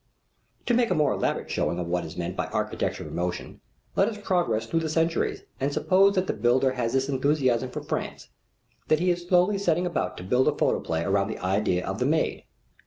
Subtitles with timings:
[0.65, 3.61] To make a more elaborate showing of what is meant by architecture in motion,
[3.95, 7.83] let us progress through the centuries and suppose that the builder has this enthusiasm for
[7.83, 8.29] France,
[8.87, 12.07] that he is slowly setting about to build a photoplay around the idea of the
[12.07, 12.45] Maid.